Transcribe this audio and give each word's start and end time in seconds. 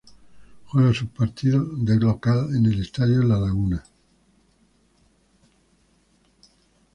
Juega 0.65 0.95
sus 0.95 1.09
partidos 1.11 1.85
de 1.85 1.95
local 1.99 2.55
en 2.55 2.65
el 2.65 2.81
Estadio 2.81 3.21
La 3.21 3.37
Laguna. 3.39 3.83